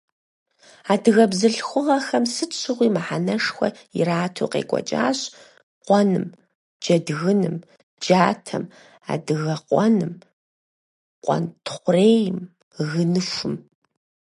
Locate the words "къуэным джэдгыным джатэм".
5.85-8.63